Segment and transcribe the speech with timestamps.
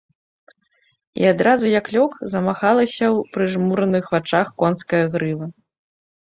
[1.23, 5.45] І адразу, як лёг, замахалася ў прыжмураных вачах конская грыва.